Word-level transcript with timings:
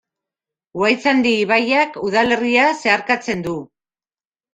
Uhaitzandi 0.83 1.33
ibaiak 1.41 1.99
udalerria 2.11 2.63
zeharkatzen 2.79 3.45
du. 3.49 3.53